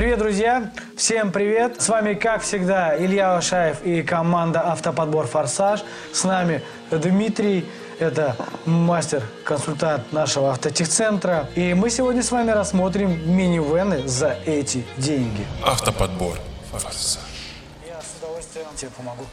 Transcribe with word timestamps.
Привет, 0.00 0.18
друзья! 0.18 0.72
Всем 0.96 1.30
привет! 1.30 1.82
С 1.82 1.90
вами, 1.90 2.14
как 2.14 2.40
всегда, 2.40 2.96
Илья 2.96 3.34
Вашаев 3.34 3.84
и 3.84 4.02
команда 4.02 4.66
«Автоподбор 4.66 5.26
Форсаж». 5.26 5.84
С 6.10 6.24
нами 6.24 6.62
Дмитрий, 6.90 7.66
это 7.98 8.34
мастер-консультант 8.64 10.10
нашего 10.10 10.52
автотехцентра. 10.52 11.50
И 11.54 11.74
мы 11.74 11.90
сегодня 11.90 12.22
с 12.22 12.32
вами 12.32 12.50
рассмотрим 12.50 13.10
минивены 13.30 14.08
за 14.08 14.38
эти 14.46 14.86
деньги. 14.96 15.46
Автоподбор. 15.62 16.38
Форсаж. 16.70 17.18
Я 17.86 18.00
с 18.00 18.16
удовольствием 18.22 18.68
тебе 18.76 18.90
помогу. 18.96 19.26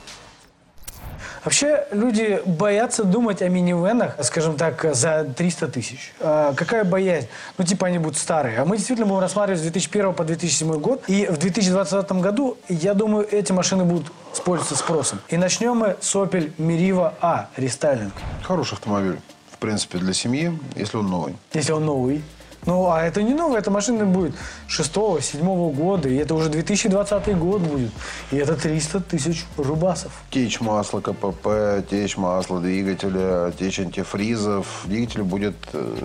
Вообще 1.48 1.86
люди 1.92 2.42
боятся 2.46 3.06
думать 3.06 3.42
о 3.42 3.48
минивенах, 3.48 4.18
скажем 4.22 4.58
так, 4.58 4.86
за 4.94 5.24
300 5.24 5.70
тысяч. 5.70 6.14
А 6.20 6.54
какая 6.54 6.84
боязнь? 6.84 7.30
Ну, 7.58 7.64
типа 7.64 7.88
они 7.88 8.00
будут 8.00 8.18
старые. 8.18 8.60
А 8.60 8.66
мы 8.66 8.76
действительно 8.76 9.08
будем 9.08 9.22
рассматривать 9.22 9.62
с 9.62 9.64
2001 9.64 10.14
по 10.14 10.26
2007 10.26 10.74
год. 10.74 11.06
И 11.08 11.26
в 11.26 11.38
2020 11.38 12.12
году, 12.12 12.58
я 12.68 12.94
думаю, 12.94 13.26
эти 13.32 13.54
машины 13.54 13.86
будут 13.86 14.12
пользоваться 14.44 14.76
спросом. 14.76 15.22
И 15.30 15.38
начнем 15.38 15.78
мы 15.78 15.96
с 16.02 16.14
Opel 16.16 16.52
Meriva 16.58 17.14
A 17.22 17.48
рестайлинг. 17.56 18.12
Хороший 18.44 18.74
автомобиль, 18.74 19.18
в 19.50 19.58
принципе, 19.58 20.00
для 20.00 20.12
семьи, 20.12 20.52
если 20.76 20.98
он 20.98 21.08
новый. 21.08 21.38
Если 21.54 21.72
он 21.72 21.86
новый. 21.86 22.24
Ну, 22.68 22.90
а 22.92 23.02
это 23.02 23.24
не 23.24 23.34
новая, 23.34 23.60
эта 23.60 23.72
машина 23.72 24.06
будет 24.06 24.36
6-7 24.68 25.74
года, 25.74 26.10
и 26.10 26.18
это 26.18 26.36
уже 26.36 26.50
2020 26.50 27.38
год 27.38 27.62
будет. 27.62 27.92
И 28.30 28.36
это 28.36 28.56
300 28.56 29.00
тысяч 29.00 29.46
рубасов. 29.56 30.12
Течь 30.30 30.60
масла 30.60 31.00
КПП, 31.00 31.82
течь 31.90 32.18
масла 32.18 32.60
двигателя, 32.60 33.54
течь 33.58 33.80
антифризов. 33.80 34.84
Двигатель 34.84 35.24
будет 35.24 35.56
э, 35.72 35.98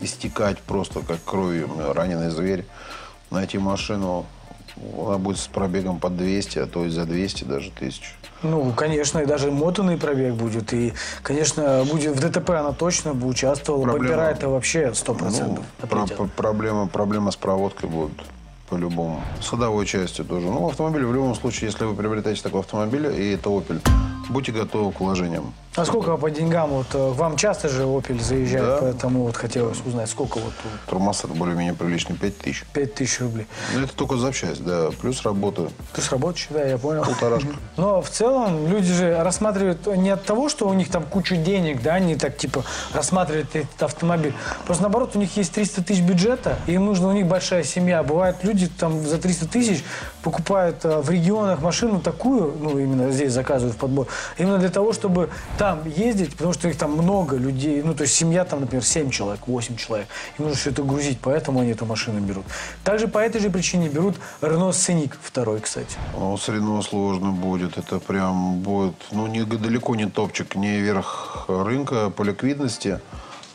истекать 0.00 0.60
просто 0.60 1.00
как 1.00 1.18
кровью 1.24 1.68
раненый 1.92 2.30
зверь. 2.30 2.64
Найти 3.30 3.58
машину, 3.58 4.26
она 5.06 5.18
будет 5.18 5.38
с 5.38 5.46
пробегом 5.46 5.98
под 5.98 6.16
200, 6.16 6.58
а 6.60 6.66
то 6.66 6.84
и 6.84 6.88
за 6.88 7.04
200 7.04 7.44
даже 7.44 7.70
тысяч. 7.70 8.14
Ну, 8.42 8.72
конечно, 8.72 9.18
и 9.20 9.26
даже 9.26 9.50
мотанный 9.50 9.96
пробег 9.96 10.34
будет. 10.34 10.72
И, 10.74 10.92
конечно, 11.22 11.84
будет 11.90 12.16
в 12.16 12.20
ДТП 12.20 12.50
она 12.50 12.72
точно 12.72 13.14
бы 13.14 13.26
участвовала. 13.26 13.82
Проблема- 13.84 14.16
Бампера 14.16 14.30
это 14.30 14.48
вообще 14.48 14.92
100%. 14.92 15.46
Ну, 15.80 15.86
про- 15.86 16.06
про- 16.06 16.26
проблема, 16.36 16.86
проблема 16.86 17.30
с 17.30 17.36
проводкой 17.36 17.88
будет 17.88 18.12
по-любому. 18.68 19.22
С 19.40 19.48
ходовой 19.48 19.86
частью 19.86 20.24
тоже. 20.24 20.46
Ну, 20.48 20.68
автомобиль 20.68 21.04
в 21.06 21.14
любом 21.14 21.34
случае, 21.34 21.70
если 21.70 21.84
вы 21.84 21.94
приобретаете 21.94 22.42
такой 22.42 22.60
автомобиль, 22.60 23.06
и 23.06 23.32
это 23.32 23.48
Opel, 23.48 23.80
будьте 24.28 24.52
готовы 24.52 24.92
к 24.92 25.00
вложениям. 25.00 25.54
А 25.76 25.84
сколько 25.84 26.16
по 26.16 26.30
деньгам? 26.30 26.70
Вот 26.70 26.86
э, 26.94 27.10
вам 27.12 27.36
часто 27.36 27.68
же 27.68 27.82
Opel 27.82 28.18
заезжает, 28.18 28.64
Да. 28.64 28.78
поэтому 28.80 29.24
вот 29.24 29.36
хотелось 29.36 29.78
узнать, 29.84 30.08
сколько 30.08 30.38
вот? 30.38 30.52
Тормоз 30.86 31.22
это 31.22 31.34
более-менее 31.34 31.74
приличный, 31.74 32.16
5 32.16 32.38
тысяч. 32.38 32.64
5 32.72 32.94
тысяч 32.94 33.20
рублей. 33.20 33.46
Ну, 33.74 33.84
это 33.84 33.94
только 33.94 34.16
запчасть, 34.16 34.64
да. 34.64 34.88
Плюс 35.02 35.22
работа. 35.22 35.68
Ты 35.92 36.00
с 36.00 36.10
работающий, 36.10 36.48
да, 36.50 36.64
я 36.64 36.78
понял. 36.78 37.04
Полторашка. 37.04 37.48
Но 37.76 38.00
в 38.00 38.08
целом 38.08 38.66
люди 38.68 38.90
же 38.90 39.22
рассматривают 39.22 39.86
не 39.86 40.08
от 40.08 40.24
того, 40.24 40.48
что 40.48 40.66
у 40.66 40.72
них 40.72 40.88
там 40.90 41.02
куча 41.04 41.36
денег, 41.36 41.82
да, 41.82 41.94
они 41.94 42.16
так 42.16 42.38
типа 42.38 42.64
рассматривают 42.94 43.54
этот 43.54 43.82
автомобиль. 43.82 44.32
Просто 44.64 44.82
наоборот, 44.82 45.14
у 45.14 45.18
них 45.18 45.36
есть 45.36 45.52
300 45.52 45.84
тысяч 45.84 46.00
бюджета, 46.00 46.56
и 46.66 46.72
им 46.72 46.86
нужно, 46.86 47.08
у 47.08 47.12
них 47.12 47.26
большая 47.26 47.64
семья. 47.64 48.02
Бывает, 48.02 48.36
люди 48.44 48.66
там 48.68 49.06
за 49.06 49.18
300 49.18 49.48
тысяч 49.48 49.84
покупают 50.22 50.84
э, 50.86 51.00
в 51.02 51.10
регионах 51.10 51.60
машину 51.60 52.00
такую, 52.00 52.54
ну, 52.58 52.78
именно 52.78 53.10
здесь 53.10 53.32
заказывают 53.32 53.76
в 53.76 53.78
подбор, 53.78 54.06
именно 54.38 54.56
для 54.56 54.70
того, 54.70 54.94
чтобы 54.94 55.28
там 55.58 55.65
ездить, 55.84 56.32
потому 56.32 56.52
что 56.52 56.68
их 56.68 56.76
там 56.76 56.92
много 56.92 57.36
людей, 57.36 57.82
ну, 57.82 57.94
то 57.94 58.02
есть 58.02 58.14
семья 58.14 58.44
там, 58.44 58.60
например, 58.60 58.84
7 58.84 59.10
человек, 59.10 59.46
8 59.46 59.76
человек, 59.76 60.06
им 60.38 60.44
нужно 60.44 60.58
все 60.58 60.70
это 60.70 60.82
грузить, 60.82 61.18
поэтому 61.20 61.60
они 61.60 61.70
эту 61.70 61.86
машину 61.86 62.20
берут. 62.20 62.44
Также 62.84 63.08
по 63.08 63.18
этой 63.18 63.40
же 63.40 63.50
причине 63.50 63.88
берут 63.88 64.16
Renault 64.40 64.70
Scenic 64.70 65.12
второй, 65.20 65.60
кстати. 65.60 65.96
Ну, 66.18 66.36
с 66.36 66.48
Рено 66.48 66.82
сложно 66.82 67.30
будет. 67.30 67.78
Это 67.78 67.98
прям 67.98 68.60
будет, 68.60 68.94
ну, 69.12 69.26
не, 69.26 69.44
далеко 69.44 69.94
не 69.94 70.06
топчик, 70.06 70.54
не 70.54 70.80
верх 70.80 71.44
рынка 71.48 72.10
по 72.10 72.22
ликвидности, 72.22 73.00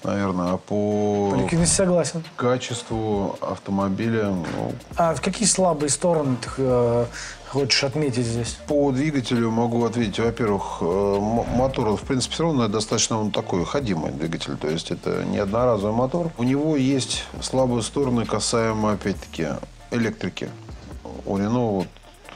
наверное, 0.04 0.54
а 0.54 0.58
по 0.58 1.32
По 1.32 1.36
ликвидности 1.42 1.76
согласен. 1.76 2.24
качеству 2.36 3.38
автомобиля. 3.42 4.28
ну, 4.30 4.74
А 4.98 5.14
в 5.16 5.22
какие 5.22 5.48
слабые 5.48 5.90
стороны 5.90 6.36
ты 6.42 6.50
э, 6.58 7.06
хочешь 7.50 7.84
отметить 7.84 8.26
здесь? 8.26 8.58
по 8.68 8.92
двигателю 8.92 9.52
могу 9.52 9.84
ответить. 9.86 10.20
Во-первых, 10.20 10.78
э, 10.82 11.20
мотор, 11.56 11.96
в 11.96 12.02
принципе, 12.02 12.34
все 12.36 12.44
равно 12.44 12.68
достаточно 12.68 13.20
он 13.20 13.32
такой 13.32 13.66
ходимый 13.66 14.12
двигатель. 14.12 14.58
То 14.58 14.68
есть 14.70 14.92
это 14.92 15.24
не 15.26 15.38
одноразовый 15.38 15.96
мотор. 15.96 16.32
У 16.38 16.44
него 16.44 16.76
есть 16.76 17.24
слабые 17.42 17.82
стороны 17.84 18.26
касаемо, 18.26 18.94
опять-таки, 18.94 19.48
электрики. 19.92 20.50
У 21.26 21.38
Рено, 21.38 21.68
вот, 21.70 21.88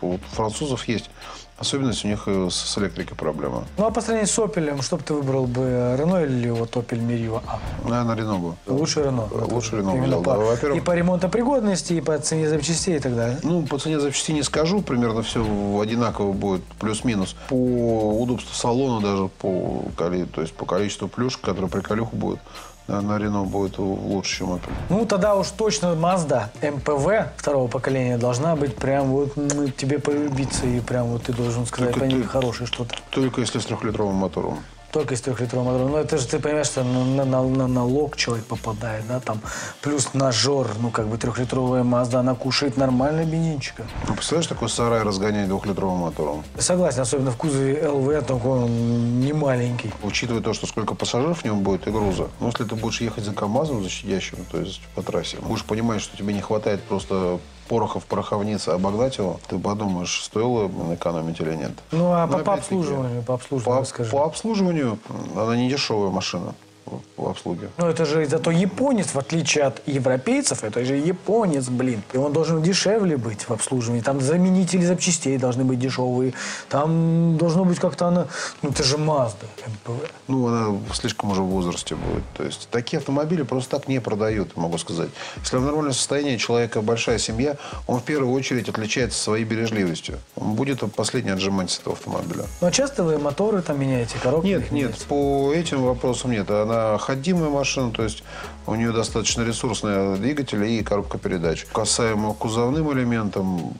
у 0.01 0.17
французов 0.33 0.87
есть 0.87 1.09
особенность, 1.57 2.03
у 2.03 2.07
них 2.07 2.23
э, 2.27 2.49
с 2.51 2.77
электрикой 2.77 3.15
проблема. 3.15 3.63
Ну 3.77 3.85
а 3.85 3.91
по 3.91 4.01
сравнению 4.01 4.27
с 4.27 4.37
Opel, 4.37 4.81
что 4.81 4.97
бы 4.97 5.03
ты 5.03 5.13
выбрал 5.13 5.45
бы, 5.47 5.61
Renault 5.61 6.25
или 6.25 6.49
вот 6.49 6.75
Opel 6.75 6.99
Meriva 6.99 7.41
А? 7.47 7.59
Наверное, 7.87 8.15
Рено 8.15 8.37
бы. 8.39 8.55
Лучше 8.67 9.01
Renault. 9.01 9.29
Э, 9.31 9.53
лучше 9.53 9.77
Именно 9.77 10.05
взял, 10.05 10.21
да. 10.21 10.33
по, 10.33 10.39
Во-первых- 10.41 10.77
и 10.77 10.81
по 10.81 10.91
ремонтопригодности, 10.95 11.93
и 11.93 12.01
по 12.01 12.17
цене 12.19 12.49
запчастей 12.49 12.97
и 12.97 12.99
так 12.99 13.15
далее. 13.15 13.39
Ну, 13.43 13.63
по 13.63 13.77
цене 13.77 13.99
запчастей 13.99 14.33
не 14.35 14.43
скажу, 14.43 14.81
примерно 14.81 15.21
все 15.21 15.41
одинаково 15.79 16.33
будет, 16.33 16.63
плюс-минус. 16.79 17.35
По 17.49 17.53
удобству 17.55 18.53
салона 18.53 19.01
даже, 19.01 19.27
по, 19.27 19.85
то 19.97 20.41
есть 20.41 20.53
по 20.53 20.65
количеству 20.65 21.07
плюшек, 21.07 21.41
которые 21.41 21.69
при 21.69 21.81
колюху 21.81 22.15
будет, 22.15 22.39
на 22.87 23.17
Рено 23.17 23.43
будет 23.43 23.77
лучше, 23.79 24.37
чем 24.37 24.53
Opel. 24.53 24.69
Ну, 24.89 25.05
тогда 25.05 25.35
уж 25.35 25.47
точно 25.49 25.87
Mazda 25.95 26.45
MPV 26.61 27.29
второго 27.37 27.67
поколения 27.67 28.17
должна 28.17 28.55
быть 28.55 28.75
прям 28.75 29.07
вот 29.07 29.37
м, 29.37 29.71
тебе 29.71 29.99
полюбиться, 29.99 30.65
и 30.67 30.79
прям 30.79 31.07
вот 31.07 31.23
ты 31.23 31.33
должен 31.33 31.65
сказать 31.65 31.93
Только 31.93 32.05
по 32.05 32.09
ней 32.11 32.21
ты- 32.21 32.27
хорошее 32.27 32.67
что-то. 32.67 32.95
Только 33.11 33.41
если 33.41 33.59
с 33.59 33.65
трехлитровым 33.65 34.15
мотором. 34.15 34.59
Только 34.95 35.13
из 35.15 35.19
трехлитрового 35.19 35.73
мотора. 35.73 35.89
Ну, 35.89 35.97
это 35.97 36.17
же 36.17 36.25
ты 36.25 36.39
понимаешь, 36.39 36.67
что 36.67 36.81
на, 36.81 37.03
на, 37.03 37.25
на- 37.25 37.43
на 37.43 37.67
налог 37.67 38.15
человек 38.15 38.45
попадает, 38.45 39.05
да, 39.09 39.19
там, 39.19 39.41
плюс 39.81 40.13
нажор, 40.13 40.69
ну, 40.79 40.89
как 40.89 41.07
бы 41.09 41.17
трехлитровая 41.17 41.83
Mazda, 41.83 42.19
она 42.19 42.33
кушает 42.33 42.77
нормально 42.77 43.25
бензинчика. 43.25 43.85
Ну, 44.07 44.13
представляешь, 44.13 44.47
такой 44.47 44.69
сарай 44.69 45.03
разгонять 45.03 45.49
двухлитровым 45.49 45.97
мотором? 45.97 46.45
Согласен, 46.57 47.01
особенно 47.01 47.31
в 47.31 47.35
кузове 47.35 47.85
ЛВ, 47.89 48.25
только 48.25 48.47
он 48.47 49.19
не 49.19 49.33
маленький. 49.33 49.91
Учитывая 50.01 50.41
то, 50.41 50.53
что 50.53 50.65
сколько 50.65 50.95
пассажиров 50.95 51.41
в 51.41 51.43
нем 51.43 51.59
будет 51.59 51.87
и 51.87 51.91
груза. 51.91 52.29
Ну, 52.39 52.47
если 52.47 52.63
ты 52.63 52.75
будешь 52.75 53.01
ехать 53.01 53.25
за 53.25 53.33
КАМАЗом, 53.33 53.83
за 53.83 53.89
щадящим, 53.89 54.45
то 54.49 54.61
есть 54.61 54.79
по 54.95 55.01
трассе, 55.01 55.39
будешь 55.41 55.65
понимать, 55.65 55.99
что 55.99 56.15
тебе 56.15 56.33
не 56.33 56.39
хватает 56.39 56.81
просто 56.83 57.39
пороха 57.67 57.99
в 57.99 58.05
пороховнице 58.05 58.69
обогнать 58.69 59.17
его, 59.17 59.39
ты 59.47 59.57
подумаешь, 59.57 60.23
стоило 60.23 60.69
экономить 60.93 61.39
или 61.39 61.55
нет. 61.55 61.71
Ну, 61.91 62.11
а 62.11 62.27
Но 62.27 62.39
по, 62.39 62.43
по 62.43 62.53
обслуживанию, 62.53 63.23
по 63.23 63.33
обслуживанию 63.35 63.81
По, 63.81 63.85
скажи. 63.85 64.11
по 64.11 64.25
обслуживанию 64.25 64.99
она 65.35 65.55
не 65.55 65.69
дешевая 65.69 66.09
машина 66.11 66.53
в- 66.85 67.25
обслуге. 67.25 67.69
Ну, 67.77 67.87
это 67.87 68.05
же 68.05 68.25
зато 68.27 68.51
японец, 68.51 69.07
в 69.13 69.17
отличие 69.17 69.63
от 69.65 69.81
европейцев, 69.87 70.63
это 70.63 70.85
же 70.85 70.95
японец, 70.95 71.67
блин. 71.69 72.01
И 72.13 72.17
он 72.17 72.33
должен 72.33 72.61
дешевле 72.61 73.17
быть 73.17 73.49
в 73.49 73.51
обслуживании. 73.51 74.01
Там 74.01 74.21
заменители 74.21 74.85
запчастей 74.85 75.37
должны 75.37 75.63
быть 75.63 75.79
дешевые. 75.79 76.33
Там 76.69 77.37
должно 77.37 77.65
быть 77.65 77.79
как-то 77.79 78.07
она... 78.07 78.27
Ну, 78.61 78.69
это 78.69 78.83
же 78.83 78.97
Mazda, 78.97 79.45
МПВ. 79.67 80.09
Ну, 80.27 80.47
она 80.47 80.77
слишком 80.93 81.31
уже 81.31 81.41
в 81.41 81.45
возрасте 81.47 81.95
будет. 81.95 82.23
То 82.33 82.43
есть 82.43 82.67
такие 82.69 82.99
автомобили 82.99 83.43
просто 83.43 83.77
так 83.79 83.87
не 83.87 83.99
продают, 83.99 84.55
могу 84.57 84.77
сказать. 84.77 85.09
Если 85.37 85.57
в 85.57 85.61
нормальном 85.63 85.93
состоянии 85.93 86.37
человека 86.37 86.81
большая 86.81 87.17
семья, 87.17 87.55
он 87.87 87.99
в 87.99 88.03
первую 88.03 88.31
очередь 88.33 88.69
отличается 88.69 89.17
своей 89.21 89.45
бережливостью. 89.45 90.19
Он 90.35 90.53
будет 90.53 90.79
последний 90.95 91.31
отжимать 91.31 91.71
с 91.71 91.79
этого 91.79 91.95
автомобиля. 91.95 92.45
Ну, 92.61 92.67
а 92.67 92.71
часто 92.71 93.03
вы 93.03 93.17
моторы 93.17 93.61
там 93.61 93.79
меняете, 93.79 94.15
коробки 94.21 94.47
Нет, 94.47 94.61
нет, 94.63 94.71
меняете? 94.71 95.05
по 95.07 95.51
этим 95.53 95.81
вопросам 95.83 96.31
нет. 96.31 96.49
Она 96.51 96.74
ходимая 96.99 97.49
машина, 97.49 97.91
то 97.91 98.03
есть 98.03 98.23
у 98.67 98.75
нее 98.75 98.91
достаточно 98.91 99.43
ресурсный 99.43 100.17
двигатель 100.17 100.63
и 100.63 100.83
коробка 100.83 101.17
передач. 101.17 101.65
Касаемо 101.71 102.33
кузовным 102.33 102.91
элементам, 102.93 103.73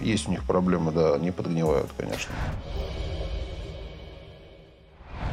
есть 0.00 0.28
у 0.28 0.30
них 0.30 0.44
проблемы, 0.44 0.92
да, 0.92 1.14
они 1.14 1.30
подгнивают, 1.30 1.90
конечно. 1.96 2.32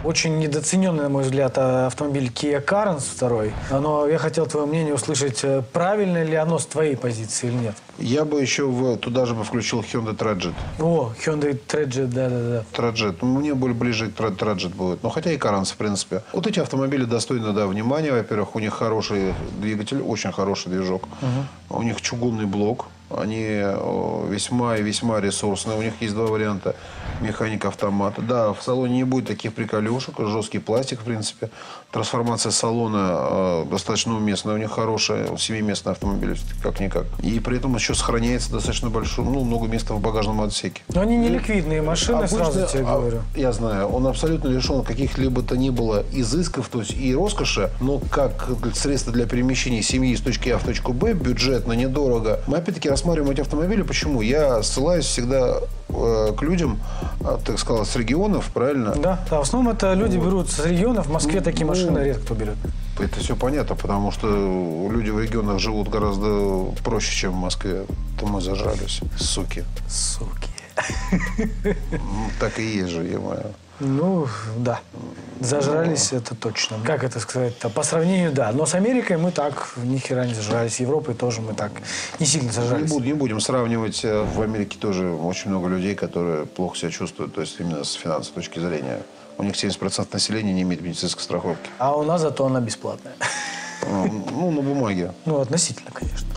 Очень 0.03 0.37
недооцененный, 0.39 1.03
на 1.03 1.09
мой 1.09 1.23
взгляд, 1.23 1.57
а- 1.57 1.87
автомобиль 1.87 2.27
Kia 2.27 2.63
Carens 2.63 3.03
второй. 3.15 3.53
Но 3.71 4.05
я 4.05 4.17
хотел 4.17 4.45
твое 4.45 4.65
мнение 4.65 4.93
услышать, 4.93 5.39
э, 5.43 5.63
правильно 5.71 6.23
ли 6.23 6.35
оно 6.35 6.59
с 6.59 6.65
твоей 6.65 6.97
позиции 6.97 7.47
или 7.47 7.55
нет. 7.55 7.75
Я 7.99 8.25
бы 8.25 8.41
еще 8.41 8.65
в, 8.65 8.97
туда 8.97 9.25
же 9.25 9.33
бы 9.33 9.45
включил 9.45 9.79
Hyundai 9.81 10.17
Trajet. 10.17 10.53
О, 10.79 11.13
Hyundai 11.25 11.57
Trajet, 11.67 12.07
да-да-да. 12.07 12.63
Траджет. 12.73 13.21
Ну, 13.21 13.39
Мне 13.39 13.53
более 13.53 13.75
ближе 13.75 14.09
Траджет 14.09 14.75
будет. 14.75 15.03
Ну, 15.03 15.09
хотя 15.09 15.31
и 15.31 15.37
Каранс, 15.37 15.71
в 15.71 15.77
принципе. 15.77 16.21
Вот 16.33 16.47
эти 16.47 16.59
автомобили 16.59 17.05
достойны, 17.05 17.53
да, 17.53 17.65
внимания. 17.67 18.11
Во-первых, 18.11 18.55
у 18.55 18.59
них 18.59 18.73
хороший 18.73 19.33
двигатель, 19.61 20.01
очень 20.01 20.33
хороший 20.33 20.69
движок. 20.69 21.07
У 21.69 21.81
них 21.81 22.01
чугунный 22.01 22.45
блок. 22.45 22.87
Они 23.17 23.61
весьма 24.29 24.77
и 24.77 24.83
весьма 24.83 25.19
ресурсные. 25.21 25.77
У 25.77 25.81
них 25.81 25.93
есть 26.01 26.13
два 26.13 26.25
варианта 26.25 26.75
механика 27.21 27.69
автомата. 27.69 28.21
Да, 28.21 28.53
в 28.53 28.61
салоне 28.61 28.97
не 28.97 29.03
будет 29.03 29.27
таких 29.27 29.53
приколюшек, 29.53 30.15
жесткий 30.19 30.59
пластик, 30.59 31.01
в 31.01 31.03
принципе. 31.03 31.49
Трансформация 31.91 32.51
салона 32.51 33.17
э, 33.19 33.65
достаточно 33.69 34.15
уместная, 34.15 34.55
у 34.55 34.57
них 34.57 34.71
хорошая, 34.71 35.37
семиместный 35.37 35.91
автомобиль, 35.91 36.37
как-никак. 36.61 37.05
И 37.21 37.39
при 37.39 37.57
этом 37.57 37.75
еще 37.75 37.93
сохраняется 37.93 38.51
достаточно 38.51 38.89
большое, 38.89 39.29
ну, 39.29 39.43
много 39.43 39.67
места 39.67 39.93
в 39.93 40.01
багажном 40.01 40.41
отсеке. 40.41 40.81
Но 40.93 41.01
они 41.01 41.17
не 41.17 41.29
ликвидные 41.29 41.81
машины, 41.81 42.17
Обычно, 42.17 42.37
сразу 42.37 42.67
тебе 42.67 42.83
а, 42.87 42.95
говорю. 42.95 43.21
Я 43.35 43.51
знаю, 43.51 43.87
он 43.87 44.07
абсолютно 44.07 44.47
лишен 44.47 44.83
каких-либо 44.83 45.43
то 45.43 45.55
ни 45.55 45.69
было 45.69 46.03
изысков, 46.11 46.67
то 46.67 46.79
есть 46.79 46.95
и 46.97 47.13
роскоши, 47.13 47.69
но 47.79 47.99
как 47.99 48.49
средство 48.73 49.13
для 49.13 49.27
перемещения 49.27 49.83
семьи 49.83 50.13
из 50.13 50.21
точки 50.21 50.49
А 50.49 50.57
в 50.57 50.63
точку 50.63 50.93
Б, 50.93 51.13
бюджетно, 51.13 51.73
недорого. 51.73 52.39
Мы 52.47 52.57
опять-таки 52.57 52.89
рассматриваем 53.03 53.33
эти 53.33 53.41
автомобили. 53.41 53.81
Почему? 53.81 54.21
Я 54.21 54.63
ссылаюсь 54.63 55.05
всегда 55.05 55.57
э, 55.89 56.33
к 56.37 56.41
людям, 56.41 56.79
э, 57.19 57.37
так 57.45 57.59
сказать, 57.59 57.87
с 57.87 57.95
регионов, 57.97 58.49
правильно? 58.53 58.95
Да, 58.95 59.19
да, 59.29 59.39
в 59.39 59.41
основном 59.41 59.73
это 59.73 59.93
люди 59.93 60.15
берут 60.17 60.49
с 60.49 60.65
регионов. 60.65 61.07
В 61.07 61.11
Москве 61.11 61.41
такие 61.41 61.65
Ну, 61.65 61.73
машины 61.73 61.99
редко 61.99 62.23
кто 62.23 62.33
берет. 62.35 62.55
Это 62.99 63.19
все 63.19 63.35
понятно, 63.35 63.75
потому 63.75 64.11
что 64.11 64.27
люди 64.89 65.09
в 65.09 65.19
регионах 65.19 65.59
живут 65.59 65.89
гораздо 65.89 66.65
проще, 66.83 67.13
чем 67.13 67.33
в 67.33 67.37
Москве. 67.37 67.85
То 68.17 68.25
мы 68.25 68.39
зажрались, 68.39 69.01
суки. 69.17 69.65
Суки. 69.89 70.47
Ну, 71.91 72.29
так 72.39 72.57
и 72.59 72.63
есть 72.77 72.89
же, 72.89 73.03
е-мое. 73.03 73.47
Ну, 73.79 74.27
да. 74.57 74.79
Зажрались, 75.39 76.13
это 76.13 76.35
точно. 76.35 76.77
Как 76.85 77.03
это 77.03 77.19
сказать-то? 77.19 77.69
По 77.69 77.83
сравнению, 77.83 78.31
да. 78.31 78.51
Но 78.51 78.65
с 78.65 78.75
Америкой 78.75 79.17
мы 79.17 79.31
так 79.31 79.73
ни 79.83 79.97
хера 79.97 80.25
не 80.25 80.33
зажрались. 80.33 80.75
С 80.75 80.79
Европой 80.79 81.15
тоже 81.15 81.41
мы 81.41 81.53
так 81.53 81.71
не 82.19 82.25
сильно 82.25 82.45
Не, 82.47 82.51
зажрались. 82.51 82.89
буд- 82.91 83.03
не 83.05 83.13
будем 83.13 83.39
сравнивать. 83.39 84.03
э, 84.05 84.23
В 84.23 84.41
Америке 84.41 84.77
тоже 84.79 85.09
очень 85.09 85.49
много 85.49 85.67
людей, 85.67 85.95
которые 85.95 86.45
плохо 86.45 86.77
себя 86.77 86.91
чувствуют, 86.91 87.33
то 87.35 87.41
есть 87.41 87.59
именно 87.59 87.83
с 87.83 87.93
финансовой 87.93 88.35
точки 88.43 88.59
зрения. 88.59 88.99
У 89.37 89.43
них 89.43 89.55
70% 89.55 90.13
населения 90.13 90.53
не 90.53 90.61
имеет 90.61 90.81
медицинской 90.81 91.23
страховки. 91.23 91.69
А 91.79 91.95
у 91.97 92.03
нас 92.03 92.21
зато 92.21 92.45
она 92.45 92.59
бесплатная. 92.61 93.13
Э, 93.81 94.05
Ну, 94.31 94.51
на 94.51 94.61
бумаге. 94.61 95.11
Ну, 95.25 95.39
относительно, 95.39 95.91
конечно. 95.91 96.27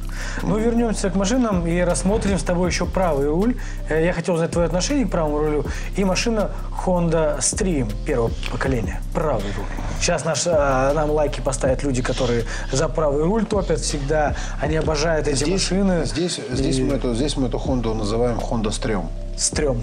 Ну, 0.43 0.59
вернемся 0.59 1.11
к 1.11 1.15
машинам 1.15 1.67
и 1.67 1.81
рассмотрим 1.81 2.39
с 2.39 2.43
тобой 2.43 2.71
еще 2.71 2.87
правый 2.87 3.29
руль. 3.29 3.57
Э, 3.89 4.05
Я 4.05 4.13
хотел 4.13 4.35
узнать 4.35 4.51
твое 4.51 4.67
отношение 4.67 5.07
к 5.07 5.11
правому 5.11 5.39
рулю. 5.39 5.65
И 5.97 6.05
машина 6.05 6.51
Honda 6.85 7.39
Stream 7.39 7.93
первого 8.05 8.31
поколения. 8.51 9.01
Правый 9.15 9.43
руль. 9.57 9.65
Сейчас 10.01 10.25
наш, 10.25 10.47
э, 10.47 10.93
нам 10.95 11.11
лайки 11.11 11.41
поставят 11.41 11.83
люди, 11.83 12.03
которые 12.03 12.45
за 12.73 12.89
правый 12.89 13.25
руль 13.25 13.45
топят 13.47 13.81
всегда. 13.81 14.35
Они 14.61 14.77
обожают 14.77 15.27
эти 15.29 15.37
Здесь, 15.37 15.49
машины. 15.71 16.05
здесь, 16.05 16.41
здесь, 16.51 16.79
И 16.79 16.83
мы 16.85 16.95
эту, 16.95 17.15
здесь 17.15 17.37
мы 17.37 17.49
эту 17.49 17.59
Хонду 17.59 17.95
называем 17.95 18.39
Honda 18.39 18.71
Стрём. 18.71 19.09
Стрём. 19.37 19.83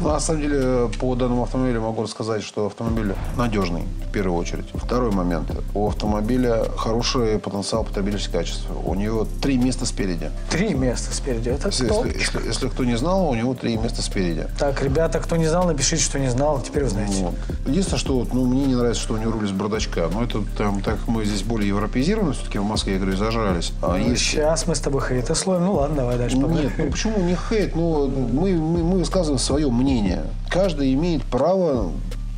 Ну, 0.00 0.08
на 0.08 0.20
самом 0.20 0.42
деле, 0.42 0.88
по 0.98 1.14
данному 1.14 1.44
автомобилю 1.44 1.80
могу 1.80 2.02
рассказать, 2.02 2.42
что 2.42 2.66
автомобиль 2.66 3.14
надежный, 3.36 3.82
в 4.08 4.12
первую 4.12 4.36
очередь. 4.38 4.66
Второй 4.74 5.10
момент. 5.12 5.50
У 5.74 5.88
автомобиля 5.88 6.64
хороший 6.76 7.38
потенциал 7.38 7.84
потребительского 7.84 8.38
качества. 8.38 8.74
У 8.84 8.94
него 8.94 9.26
три 9.40 9.56
места 9.58 9.86
спереди. 9.86 10.30
Три 10.50 10.74
места 10.74 11.12
спереди. 11.14 11.50
Это 11.50 11.68
Если, 11.68 11.86
топ. 11.86 12.06
если- 12.06 12.46
если- 12.46 12.68
кто 12.68 12.84
не 12.84 12.96
знал, 12.96 13.28
у 13.30 13.34
него 13.34 13.54
три 13.54 13.76
места 13.76 14.02
спереди. 14.02 14.46
Так, 14.58 14.82
ребята, 14.82 15.20
кто 15.20 15.36
не 15.36 15.46
знал, 15.46 15.66
напишите, 15.66 16.02
что 16.02 16.18
не 16.18 16.30
знал. 16.30 16.60
Теперь 16.60 16.84
вы 16.84 16.90
знаете. 16.90 17.22
Вот. 17.24 17.34
Единственное, 17.66 17.98
что 17.98 18.26
ну, 18.32 18.44
мне 18.46 18.64
не 18.66 18.74
нравится, 18.74 19.02
что 19.02 19.14
у 19.14 19.18
него 19.18 19.32
руль 19.32 19.44
из 19.46 19.52
бардачка. 19.52 20.08
Но 20.12 20.24
это 20.24 20.42
там, 20.56 20.80
так 20.80 20.98
как 20.98 21.08
мы 21.08 21.24
здесь 21.24 21.42
более 21.42 21.68
европеизированы, 21.68 22.32
все-таки 22.32 22.58
в 22.58 22.64
Москве, 22.64 22.94
я 22.94 22.98
говорю, 22.98 23.16
зажрались. 23.16 23.72
А 23.82 23.96
есть 23.98 24.22
Сейчас 24.22 24.66
мы 24.66 24.74
с 24.74 24.80
тобой 24.80 25.02
хейта 25.06 25.34
слоем. 25.34 25.64
Ну 25.64 25.74
ладно, 25.74 25.96
давай 25.96 26.18
дальше. 26.18 26.36
Ну. 26.36 26.48
Нет, 26.48 26.72
ну 26.76 26.90
почему 26.90 27.18
не 27.20 27.36
хейт? 27.48 27.76
Ну, 27.76 28.08
мы, 28.08 28.47
мы, 28.54 28.82
мы 28.82 28.98
высказываем 28.98 29.38
свое 29.38 29.70
мнение. 29.70 30.24
Каждый 30.50 30.92
имеет 30.94 31.22
право 31.24 31.90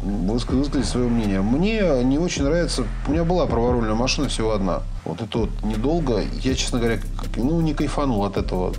выска- 0.02 0.52
высказать 0.52 0.86
свое 0.86 1.08
мнение. 1.08 1.42
Мне 1.42 1.82
не 2.04 2.18
очень 2.18 2.44
нравится... 2.44 2.84
У 3.06 3.10
меня 3.12 3.24
была 3.24 3.46
праворульная 3.46 3.94
машина 3.94 4.28
всего 4.28 4.52
одна. 4.52 4.82
Вот 5.04 5.20
это 5.20 5.38
вот 5.38 5.50
недолго. 5.62 6.22
Я, 6.42 6.54
честно 6.54 6.78
говоря, 6.78 6.98
ну, 7.36 7.60
не 7.60 7.74
кайфанул 7.74 8.24
от 8.24 8.36
этого. 8.36 8.74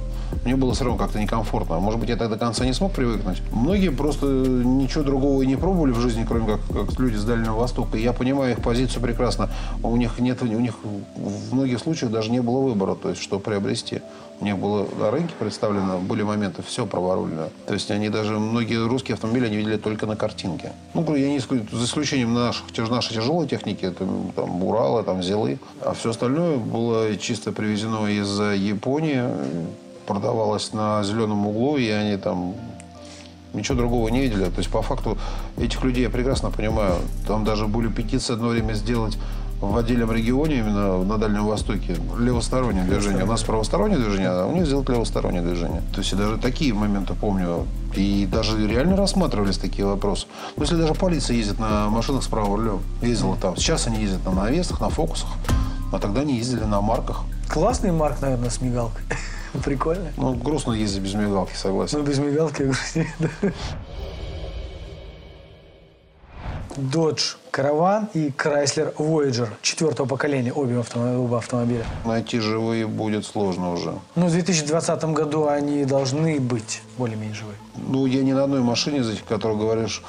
Мне 0.46 0.56
было 0.56 0.74
все 0.74 0.86
равно 0.86 0.98
как-то 0.98 1.20
некомфортно. 1.20 1.80
Может 1.80 2.00
быть, 2.00 2.10
я 2.10 2.16
так 2.16 2.30
до 2.30 2.38
конца 2.38 2.66
не 2.66 2.74
смог 2.74 2.92
привыкнуть. 2.94 3.42
Многие 3.52 3.90
просто 3.90 4.26
ничего 4.26 5.04
другого 5.04 5.42
и 5.42 5.48
не 5.48 5.56
пробовали 5.56 5.92
в 5.92 6.00
жизни, 6.00 6.26
кроме 6.28 6.46
как, 6.46 6.88
как 6.88 7.00
люди 7.00 7.16
с 7.16 7.24
Дальнего 7.24 7.56
Востока. 7.56 7.98
И 7.98 8.02
я 8.02 8.14
понимаю 8.14 8.54
их 8.54 8.62
позицию 8.62 9.02
прекрасно. 9.02 9.50
У 9.84 9.96
них 9.98 10.20
нет, 10.20 10.42
у 10.42 10.46
них 10.46 10.76
в 11.16 11.54
многих 11.54 11.80
случаях 11.80 12.12
даже 12.12 12.32
не 12.32 12.42
было 12.42 12.62
выбора, 12.62 12.96
то 12.96 13.10
есть 13.10 13.22
что 13.22 13.40
приобрести. 13.40 14.02
У 14.40 14.46
них 14.46 14.58
было 14.58 14.88
на 15.00 15.12
рынке 15.12 15.36
представлено, 15.38 16.00
были 16.00 16.24
моменты, 16.24 16.64
все 16.64 16.88
праворульное. 16.88 17.50
То 17.68 17.76
есть 17.76 17.92
они 17.92 18.10
даже, 18.10 18.40
многие 18.40 18.84
русские 18.88 19.14
автомобили 19.14 19.46
они 19.46 19.58
видели 19.58 19.78
только 19.78 20.08
на 20.08 20.16
картинке. 20.16 20.72
Ну, 20.96 21.16
я 21.16 21.30
не 21.30 21.38
исключ- 21.38 21.70
за 21.72 21.86
исключением 21.86 22.34
наших, 22.34 22.66
нашей 22.90 23.14
тяжелой 23.14 23.48
техники, 23.48 23.86
это 23.86 24.08
там 24.36 24.64
Уралы, 24.64 25.04
там 25.04 25.22
Зилы. 25.22 25.60
А 25.82 25.94
все 25.94 26.10
остальное 26.10 26.58
было 26.58 27.16
чисто 27.18 27.52
привезено 27.52 28.08
из 28.08 28.40
Японии, 28.40 29.22
продавалось 30.08 30.74
на 30.74 31.04
зеленом 31.04 31.48
углу, 31.48 31.78
и 31.78 31.90
они 31.90 32.18
там 32.18 32.56
ничего 33.54 33.78
другого 33.78 34.10
не 34.10 34.22
видели. 34.22 34.46
То 34.46 34.58
есть, 34.58 34.70
по 34.70 34.82
факту, 34.82 35.18
этих 35.58 35.84
людей 35.84 36.04
я 36.04 36.10
прекрасно 36.10 36.52
понимаю. 36.52 36.96
Там 37.28 37.44
даже 37.44 37.68
были 37.68 37.88
петиции 37.88 38.34
одно 38.34 38.50
время 38.50 38.74
сделать 38.74 39.18
в 39.60 39.78
отдельном 39.78 40.12
регионе, 40.12 40.58
именно 40.60 41.04
на 41.04 41.18
Дальнем 41.18 41.46
Востоке, 41.46 41.96
левостороннее 42.18 42.84
движение. 42.84 43.24
У 43.24 43.28
нас 43.28 43.44
правостороннее 43.44 44.00
движение, 44.00 44.30
а 44.30 44.48
у 44.48 44.54
них 44.54 44.66
сделать 44.66 44.90
левостороннее 44.90 45.44
движение. 45.44 45.84
То 45.94 46.00
есть, 46.00 46.12
я 46.12 46.18
даже 46.18 46.38
такие 46.38 46.74
моменты 46.74 47.14
помню. 47.14 47.68
И 47.96 48.26
даже 48.26 48.68
реально 48.68 48.96
рассматривались 48.96 49.58
такие 49.58 49.86
вопросы. 49.86 50.26
Ну, 50.56 50.64
если 50.64 50.78
даже 50.78 50.94
полиция 50.94 51.36
ездит 51.36 51.60
на 51.60 51.90
машинах 51.90 52.24
с 52.24 52.28
правым 52.28 52.56
рулем, 52.56 52.80
ездила 53.02 53.36
там. 53.36 53.56
Сейчас 53.56 53.86
они 53.86 54.02
ездят 54.02 54.26
на 54.26 54.32
навесах, 54.32 54.82
на 54.82 54.90
фокусах. 54.90 55.30
А 55.92 56.00
тогда 56.00 56.22
они 56.22 56.38
ездили 56.38 56.64
на 56.64 56.80
марках. 56.82 57.24
Классный 57.50 57.92
марк, 57.92 58.22
наверное, 58.22 58.50
с 58.50 58.62
мигалкой. 58.62 59.04
Прикольно. 59.64 60.12
Ну, 60.18 60.34
грустно 60.34 60.74
ездить 60.74 61.02
без 61.02 61.14
мигалки, 61.14 61.54
согласен. 61.56 62.00
Ну, 62.00 62.06
без 62.06 62.20
мигалки 62.20 62.64
грустнее, 62.64 63.14
да. 63.20 63.30
Dodge 66.78 67.36
Caravan 67.52 68.08
и 68.14 68.30
Chrysler 68.30 68.96
Voyager 68.96 69.50
четвертого 69.62 70.08
поколения, 70.08 70.54
обе 70.54 70.80
автомобиля. 70.80 71.18
Оба 71.20 71.38
автомобиля. 71.40 71.86
Найти 72.06 72.40
живые 72.40 72.88
будет 72.88 73.26
сложно 73.26 73.74
уже. 73.74 73.94
Ну, 74.16 74.28
в 74.28 74.32
2020 74.32 75.04
году 75.06 75.48
они 75.48 75.84
должны 75.86 76.40
быть 76.40 76.82
более-менее 76.98 77.36
живые. 77.36 77.58
Ну, 77.76 78.06
я 78.06 78.24
ни 78.24 78.32
на 78.32 78.46
одной 78.46 78.62
машине 78.62 79.00
из 79.00 79.10
этих, 79.10 79.26
которых 79.26 79.58
говоришь, 79.58 80.02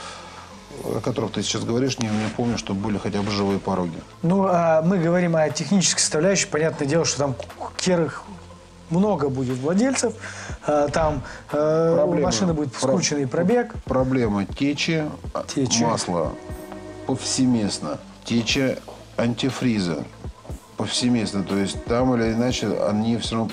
о 0.84 1.00
которых 1.00 1.32
ты 1.32 1.42
сейчас 1.42 1.64
говоришь, 1.64 1.98
не, 1.98 2.06
не 2.06 2.30
помню, 2.36 2.58
что 2.58 2.74
были 2.74 2.98
хотя 2.98 3.22
бы 3.22 3.30
живые 3.30 3.58
пороги. 3.58 3.98
Ну, 4.22 4.46
а 4.48 4.82
мы 4.82 4.98
говорим 4.98 5.34
о 5.36 5.48
технической 5.50 6.00
составляющей. 6.00 6.46
Понятное 6.46 6.86
дело, 6.86 7.04
что 7.04 7.18
там 7.18 7.34
керых 7.76 8.22
много 8.92 9.28
будет 9.28 9.58
владельцев. 9.58 10.14
А, 10.66 10.88
Там 10.88 11.22
э, 11.50 11.93
у 11.93 11.96
Проблемы. 11.96 12.22
машины 12.26 12.52
будет 12.55 12.74
скрученный 12.74 13.26
пробег. 13.26 13.74
Проблема 13.84 14.44
течи, 14.46 15.05
Течи. 15.48 15.82
масла 15.82 16.32
повсеместно. 17.06 17.98
Теча 18.24 18.76
антифриза 19.17 20.05
повсеместно. 20.76 21.43
То 21.43 21.56
есть 21.56 21.82
там 21.84 22.14
или 22.14 22.32
иначе 22.32 22.69
они 22.88 23.17
все 23.17 23.36
равно 23.36 23.50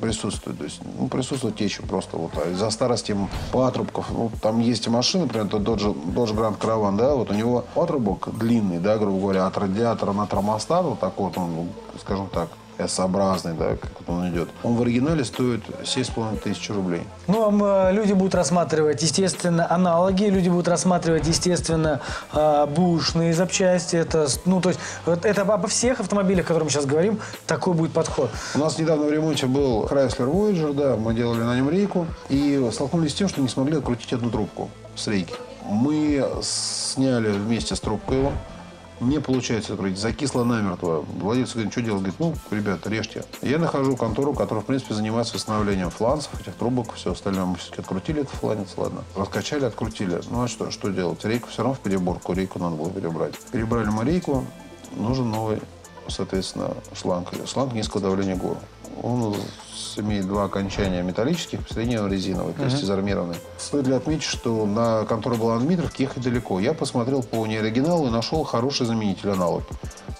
присутствуют. 0.00 0.58
То 0.58 0.64
есть, 0.64 0.80
ну, 0.98 1.08
присутствует 1.08 1.56
теча 1.56 1.82
просто 1.82 2.16
вот. 2.18 2.32
А 2.36 2.50
из-за 2.50 2.70
старости 2.70 3.16
патрубков. 3.52 4.06
Ну, 4.10 4.30
там 4.42 4.60
есть 4.60 4.86
машины, 4.88 5.24
например, 5.24 5.46
это 5.46 5.56
Dodge, 5.56 5.94
Dodge 6.14 6.34
Grand 6.34 6.58
Caravan, 6.58 6.96
да, 6.96 7.14
вот 7.14 7.30
у 7.30 7.34
него 7.34 7.64
патрубок 7.74 8.28
длинный, 8.38 8.78
да, 8.78 8.98
грубо 8.98 9.18
говоря, 9.20 9.46
от 9.46 9.56
радиатора 9.56 10.12
на 10.12 10.26
термостат, 10.26 10.84
вот 10.84 11.00
так 11.00 11.14
вот 11.16 11.38
он, 11.38 11.54
ну, 11.54 11.68
скажем 12.00 12.28
так, 12.28 12.48
S-образный, 12.78 13.54
да, 13.54 13.76
как 13.76 14.08
он 14.08 14.28
идет. 14.30 14.48
Он 14.62 14.76
в 14.76 14.82
оригинале 14.82 15.24
стоит 15.24 15.62
7,5 15.82 16.40
тысяч 16.40 16.68
рублей. 16.70 17.02
Ну, 17.26 17.48
а 17.64 17.90
люди 17.90 18.12
будут 18.12 18.34
рассматривать, 18.34 19.02
естественно, 19.02 19.66
аналоги, 19.70 20.24
люди 20.24 20.48
будут 20.48 20.68
рассматривать, 20.68 21.26
естественно, 21.26 22.00
а, 22.32 22.66
бушные 22.66 23.32
запчасти. 23.34 23.96
Это, 23.96 24.26
ну, 24.44 24.60
то 24.60 24.70
есть, 24.70 24.80
это 25.06 25.42
обо 25.42 25.68
всех 25.68 26.00
автомобилях, 26.00 26.44
о 26.44 26.48
которых 26.48 26.66
мы 26.66 26.70
сейчас 26.70 26.86
говорим, 26.86 27.18
такой 27.46 27.74
будет 27.74 27.92
подход. 27.92 28.30
У 28.54 28.58
нас 28.58 28.78
недавно 28.78 29.06
в 29.06 29.12
ремонте 29.12 29.46
был 29.46 29.84
Chrysler 29.86 30.30
Voyager, 30.30 30.74
да, 30.74 30.96
мы 30.96 31.14
делали 31.14 31.42
на 31.42 31.56
нем 31.56 31.70
рейку, 31.70 32.06
и 32.28 32.68
столкнулись 32.72 33.12
с 33.12 33.14
тем, 33.14 33.28
что 33.28 33.40
не 33.40 33.48
смогли 33.48 33.78
открутить 33.78 34.12
одну 34.12 34.30
трубку 34.30 34.70
с 34.94 35.06
рейки. 35.06 35.34
Мы 35.64 36.24
сняли 36.42 37.30
вместе 37.30 37.74
с 37.74 37.80
трубкой 37.80 38.18
его, 38.18 38.32
не 39.00 39.20
получается 39.20 39.74
открутить, 39.74 39.98
закисло 39.98 40.44
намертво. 40.44 41.04
Владелец 41.20 41.52
говорит, 41.52 41.72
что 41.72 41.82
делать? 41.82 42.02
Говорит, 42.02 42.20
ну, 42.20 42.34
ребята, 42.50 42.88
режьте. 42.90 43.24
Я 43.42 43.58
нахожу 43.58 43.96
контору, 43.96 44.32
которая, 44.32 44.62
в 44.62 44.66
принципе, 44.66 44.94
занимается 44.94 45.34
восстановлением 45.34 45.90
фланцев, 45.90 46.38
этих 46.40 46.54
трубок, 46.54 46.94
все 46.94 47.12
остальное. 47.12 47.44
Мы 47.44 47.56
все-таки 47.56 47.82
открутили 47.82 48.22
этот 48.22 48.34
фланец, 48.34 48.68
ладно. 48.76 49.04
Раскачали, 49.14 49.64
открутили. 49.64 50.20
Ну, 50.30 50.42
а 50.42 50.48
что, 50.48 50.70
что 50.70 50.88
делать? 50.88 51.24
Рейку 51.24 51.48
все 51.48 51.62
равно 51.62 51.74
в 51.74 51.80
переборку, 51.80 52.32
рейку 52.32 52.58
надо 52.58 52.76
было 52.76 52.90
перебрать. 52.90 53.34
Перебрали 53.52 53.88
мы 53.88 54.04
рейку, 54.04 54.44
нужен 54.96 55.30
новый 55.30 55.60
соответственно, 56.08 56.74
шланг. 56.94 57.28
Шланг 57.46 57.72
низкого 57.72 58.02
давления 58.02 58.36
ГОР. 58.36 58.56
Он 59.02 59.34
имеет 59.96 60.26
два 60.26 60.44
окончания 60.44 61.02
металлических, 61.02 61.60
среднего 61.68 62.06
резиновый, 62.06 62.54
то 62.54 62.64
есть 62.64 62.82
изармированный. 62.82 63.36
Стоит 63.58 63.86
ли 63.86 63.94
отметить, 63.94 64.24
что 64.24 64.66
на 64.66 65.04
конторе 65.04 65.36
была 65.36 65.58
Дмитровке 65.58 66.04
ехать 66.04 66.22
далеко. 66.22 66.60
Я 66.60 66.74
посмотрел 66.74 67.22
по 67.22 67.46
неоригиналу 67.46 68.08
и 68.08 68.10
нашел 68.10 68.44
хороший 68.44 68.86
заменитель 68.86 69.30
аналог, 69.30 69.64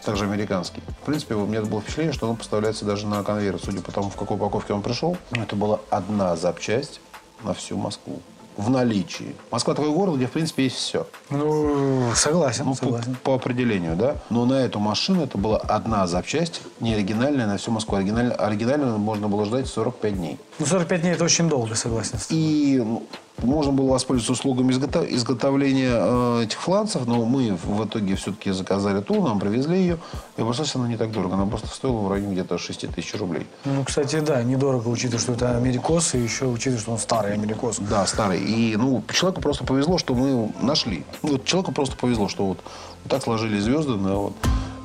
также 0.04 0.24
американский. 0.24 0.82
В 1.02 1.06
принципе, 1.06 1.34
у 1.34 1.46
меня 1.46 1.62
было 1.62 1.80
впечатление, 1.80 2.12
что 2.12 2.28
он 2.28 2.36
поставляется 2.36 2.84
даже 2.84 3.06
на 3.06 3.22
конвейер, 3.22 3.58
судя 3.62 3.82
по 3.82 3.92
тому, 3.92 4.10
в 4.10 4.16
какой 4.16 4.36
упаковке 4.36 4.72
он 4.72 4.82
пришел. 4.82 5.16
Это 5.32 5.56
была 5.56 5.80
одна 5.90 6.36
запчасть 6.36 7.00
на 7.44 7.54
всю 7.54 7.76
Москву 7.76 8.20
в 8.56 8.70
наличии. 8.70 9.34
Москва 9.50 9.74
такой 9.74 9.90
город, 9.92 10.16
где, 10.16 10.26
в 10.26 10.30
принципе, 10.30 10.64
есть 10.64 10.76
все. 10.76 11.06
Ну, 11.30 12.10
согласен, 12.14 12.64
Ну, 12.64 12.70
по, 12.72 12.76
согласен. 12.76 13.16
по 13.22 13.34
определению, 13.34 13.96
да. 13.96 14.16
Но 14.30 14.44
на 14.46 14.54
эту 14.54 14.78
машину 14.78 15.22
это 15.24 15.38
была 15.38 15.58
одна 15.58 16.06
запчасть, 16.06 16.62
не 16.80 16.94
оригинальная 16.94 17.46
на 17.46 17.56
всю 17.58 17.70
Москву. 17.70 17.96
Оригинально, 17.96 18.34
оригинальную 18.34 18.98
можно 18.98 19.28
было 19.28 19.44
ждать 19.44 19.66
45 19.68 20.16
дней. 20.16 20.38
Ну, 20.58 20.66
45 20.66 21.00
дней 21.02 21.12
это 21.12 21.24
очень 21.24 21.48
долго, 21.48 21.74
согласен. 21.74 22.18
И 22.30 22.82
ну, 22.84 23.02
можно 23.42 23.72
было 23.72 23.92
воспользоваться 23.92 24.32
услугами 24.32 24.72
изгото- 24.72 25.06
изготовления 25.08 25.92
э, 25.92 26.42
этих 26.44 26.60
фланцев, 26.60 27.06
но 27.06 27.24
мы 27.24 27.54
в 27.54 27.84
итоге 27.84 28.16
все-таки 28.16 28.50
заказали 28.50 29.00
ту, 29.00 29.22
нам 29.22 29.38
привезли 29.38 29.78
ее. 29.78 29.98
И 30.36 30.42
обошлась 30.42 30.74
она 30.74 30.88
не 30.88 30.96
так 30.96 31.12
дорого. 31.12 31.34
Она 31.34 31.46
просто 31.46 31.68
стоила 31.68 31.98
в 31.98 32.10
районе 32.10 32.32
где-то 32.32 32.58
6 32.58 32.94
тысяч 32.94 33.14
рублей. 33.14 33.46
Ну, 33.64 33.84
кстати, 33.84 34.20
да, 34.20 34.42
недорого, 34.42 34.88
учитывая, 34.88 35.20
что 35.20 35.32
это 35.32 35.56
америкос, 35.56 36.14
и 36.14 36.18
еще 36.18 36.46
учитывая, 36.46 36.78
что 36.78 36.92
он 36.92 36.98
старый 36.98 37.34
америкос. 37.34 37.78
Да, 37.78 38.06
старый. 38.06 38.40
И 38.40 38.76
ну, 38.76 39.02
человеку 39.12 39.42
просто 39.42 39.64
повезло, 39.64 39.98
что 39.98 40.14
мы 40.14 40.52
нашли. 40.60 41.04
Ну, 41.22 41.32
вот 41.32 41.44
человеку 41.44 41.72
просто 41.72 41.96
повезло, 41.96 42.28
что 42.28 42.46
вот, 42.46 42.58
вот 43.04 43.10
так 43.10 43.22
сложились 43.22 43.62
звезды, 43.62 43.94
да, 43.94 44.14
вот, 44.14 44.32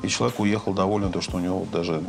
и 0.03 0.07
человек 0.07 0.39
уехал 0.39 0.73
доволен, 0.73 1.11
то, 1.11 1.21
что 1.21 1.37
у 1.37 1.39
него 1.39 1.59
вот 1.59 1.71
даже... 1.71 2.03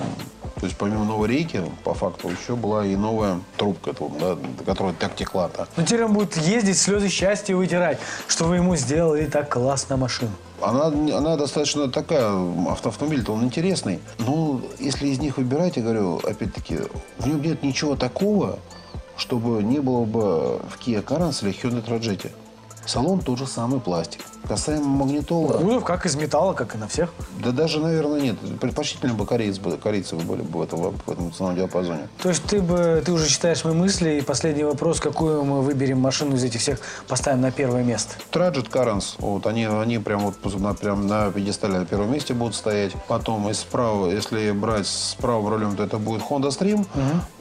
То 0.62 0.66
есть 0.66 0.78
помимо 0.78 1.04
новой 1.04 1.26
рейки, 1.26 1.60
по 1.82 1.92
факту, 1.92 2.28
еще 2.28 2.54
была 2.54 2.86
и 2.86 2.94
новая 2.94 3.40
трубка, 3.56 3.92
вот, 3.98 4.16
да, 4.16 4.38
которая 4.64 4.94
так 4.94 5.16
текла-то. 5.16 5.66
Ну, 5.76 5.82
теперь 5.82 6.04
он 6.04 6.12
будет 6.12 6.36
ездить, 6.36 6.78
слезы 6.78 7.08
счастья 7.08 7.56
вытирать, 7.56 7.98
что 8.28 8.44
вы 8.44 8.58
ему 8.58 8.76
сделали 8.76 9.26
так 9.26 9.52
классно 9.52 9.96
машину. 9.96 10.30
Она, 10.60 10.86
она 10.86 11.36
достаточно 11.36 11.90
такая, 11.90 12.30
авто, 12.70 12.90
автомобиль-то 12.90 13.32
он 13.32 13.42
интересный. 13.42 13.98
Но 14.20 14.60
если 14.78 15.08
из 15.08 15.18
них 15.18 15.36
выбирать, 15.36 15.78
я 15.78 15.82
говорю, 15.82 16.18
опять-таки, 16.18 16.78
в 17.18 17.26
нем 17.26 17.42
нет 17.42 17.64
ничего 17.64 17.96
такого, 17.96 18.60
чтобы 19.16 19.64
не 19.64 19.80
было 19.80 20.04
бы 20.04 20.58
в 20.58 20.78
Kia 20.78 21.02
Carens 21.02 21.44
или 21.44 21.52
Hyundai 21.60 21.84
Trajetti. 21.84 22.30
Салон 22.86 23.20
тот 23.20 23.38
же 23.38 23.46
самый 23.46 23.80
пластик. 23.80 24.20
Касаемо 24.48 24.84
магнитолы, 24.84 25.56
Кузов 25.58 25.84
как 25.84 26.04
из 26.04 26.16
металла, 26.16 26.52
как 26.52 26.74
и 26.74 26.78
на 26.78 26.88
всех. 26.88 27.14
да 27.42 27.52
даже, 27.52 27.78
наверное, 27.78 28.20
нет. 28.20 28.36
Предпочтительно 28.60 29.14
бы 29.14 29.24
корейцы, 29.24 29.60
корейцы 29.80 30.16
бы 30.16 30.22
были 30.22 30.42
бы 30.42 30.58
в 30.58 30.62
этом, 30.62 30.80
в 30.80 31.10
этом 31.10 31.32
ценовом 31.32 31.56
диапазоне. 31.56 32.08
То 32.20 32.28
есть 32.28 32.42
ты 32.44 32.60
бы, 32.60 33.00
ты 33.04 33.12
уже 33.12 33.28
читаешь 33.28 33.64
мои 33.64 33.74
мысли, 33.74 34.18
и 34.18 34.20
последний 34.20 34.64
вопрос, 34.64 34.98
какую 34.98 35.44
мы 35.44 35.62
выберем 35.62 36.00
машину 36.00 36.34
из 36.34 36.42
этих 36.42 36.60
всех, 36.60 36.80
поставим 37.06 37.40
на 37.40 37.52
первое 37.52 37.84
место. 37.84 38.16
Trajet 38.32 38.68
Carens, 38.68 39.14
вот, 39.18 39.46
они, 39.46 39.64
они 39.64 39.98
прям 39.98 40.20
вот 40.20 40.60
на, 40.60 40.74
прям 40.74 41.06
на 41.06 41.30
пьедестале 41.30 41.78
на 41.78 41.86
первом 41.86 42.12
месте 42.12 42.34
будут 42.34 42.56
стоять. 42.56 42.92
Потом, 43.06 43.48
из 43.48 43.60
справа, 43.60 44.10
если 44.10 44.50
брать 44.50 44.88
с 44.88 45.14
правым 45.20 45.48
рулем, 45.48 45.76
то 45.76 45.84
это 45.84 45.98
будет 45.98 46.22
Honda 46.22 46.48
Stream. 46.48 46.84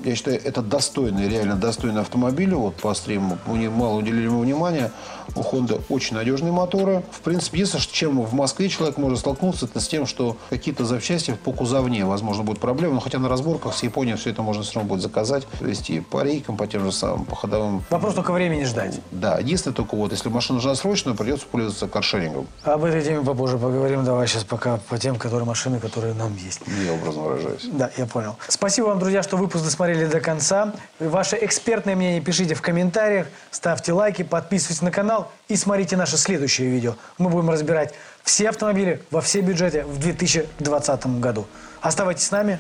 Я 0.04 0.16
считаю, 0.16 0.40
это 0.44 0.62
достойный, 0.62 1.28
реально 1.28 1.56
достойный 1.56 2.02
автомобиль. 2.02 2.54
Вот 2.54 2.76
по 2.76 2.94
стриму 2.94 3.40
мало 3.48 3.96
уделили 3.96 4.26
ему 4.26 4.42
внимания. 4.42 4.92
У 5.36 5.42
Honda 5.42 5.82
очень 5.90 6.16
надежные 6.16 6.52
моторы. 6.52 7.04
В 7.12 7.22
принципе, 7.22 7.58
единственное, 7.58 7.84
с 7.84 7.88
чем 7.88 8.22
в 8.22 8.34
Москве 8.34 8.70
человек 8.70 8.98
может 8.98 9.20
столкнуться, 9.20 9.66
это 9.66 9.80
с 9.80 9.88
тем, 9.88 10.06
что 10.06 10.38
какие-то 10.50 10.86
запчасти 10.86 11.32
по 11.44 11.52
кузовне, 11.52 12.06
возможно, 12.06 12.44
будут 12.44 12.60
проблемы. 12.60 12.96
Но 12.96 13.00
хотя 13.00 13.20
на 13.20 13.30
разборках 13.30 13.74
с 13.76 13.84
Японией 13.84 14.18
все 14.18 14.32
это 14.32 14.42
можно 14.42 14.64
все 14.64 14.76
равно 14.76 14.90
будет 14.90 15.02
заказать, 15.02 15.46
привезти 15.60 16.00
по 16.02 16.24
рейкам, 16.24 16.58
по 16.58 16.68
тем 16.68 16.84
же 16.84 16.92
самым, 16.92 17.26
по 17.26 17.36
ходовым 17.36 17.84
Вопрос 17.90 18.16
только 18.16 18.32
времени 18.32 18.64
ждать. 18.64 19.00
да, 19.12 19.38
единственное 19.40 19.76
только 19.76 19.96
вот, 19.96 20.12
если 20.12 20.30
машина 20.30 20.56
нужна 20.56 20.76
срочно, 20.76 21.16
придется 21.16 21.46
пользоваться 21.50 21.88
каршерингом. 21.88 22.48
Об 22.64 22.84
этой 22.84 23.02
теме 23.02 23.22
попозже 23.24 23.58
поговорим. 23.58 24.04
Давай 24.04 24.28
сейчас 24.28 24.44
пока 24.44 24.78
по 24.90 24.98
тем, 24.98 25.16
которые 25.18 25.46
машины, 25.46 25.80
которые 25.80 26.14
нам 26.14 26.36
есть. 26.36 26.62
Я 26.86 26.94
образно 26.94 27.22
выражаюсь. 27.24 27.68
Да, 27.72 27.90
я 27.98 28.06
понял. 28.06 28.36
Спасибо 28.48 28.88
вам, 28.88 29.00
друзья, 29.00 29.24
что 29.24 29.38
выпуск 29.38 29.64
досмотрели 29.64 30.06
до 30.06 30.20
конца. 30.20 30.74
Ваше 31.00 31.38
экспертное 31.42 31.96
мнение 31.96 32.22
пишите 32.22 32.56
в 32.56 32.62
комментариях, 32.62 33.28
ставьте 33.52 33.94
лайки, 33.94 34.24
подписывайтесь 34.24 34.82
на 34.82 34.92
канал 35.22 35.32
и 35.48 35.56
смотрите 35.56 35.98
наше 35.98 36.18
следующее 36.18 36.70
видео. 36.70 36.96
Мы 37.18 37.30
будем 37.30 37.50
разбирать 37.50 37.94
все 38.24 38.50
автомобили 38.50 39.02
во 39.12 39.22
все 39.22 39.42
бюджеты 39.42 39.84
в 39.84 40.00
2020 40.00 41.20
году. 41.20 41.48
Оставайтесь 41.82 42.24
с 42.24 42.32
нами. 42.32 42.60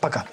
Пока. 0.00 0.26